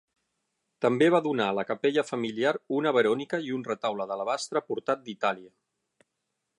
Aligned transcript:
També 0.85 1.09
va 1.15 1.19
donar 1.27 1.49
a 1.51 1.55
la 1.57 1.65
capella 1.71 2.05
familiar 2.09 2.55
una 2.79 2.95
Verònica 2.97 3.41
i 3.49 3.55
un 3.59 3.69
retaule 3.71 4.11
d'alabastre 4.13 4.67
portat 4.73 5.05
d'Itàlia. 5.11 5.55